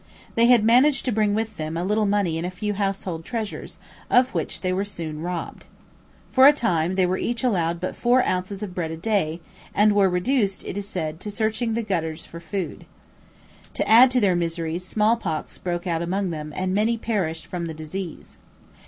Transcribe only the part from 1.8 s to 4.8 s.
little money and a few household treasures, of which they